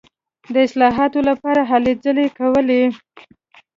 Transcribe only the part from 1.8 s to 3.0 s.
ځلې کولې.